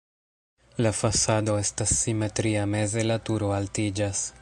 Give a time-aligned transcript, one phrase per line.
[0.85, 4.29] La fasado estas simetria, meze la turo altiĝas.